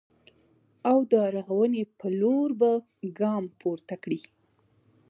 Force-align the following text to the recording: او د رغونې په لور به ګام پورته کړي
او 0.89 0.97
د 1.11 1.13
رغونې 1.35 1.83
په 1.99 2.07
لور 2.19 2.49
به 2.59 2.71
ګام 3.19 3.43
پورته 3.59 3.95
کړي 4.03 4.19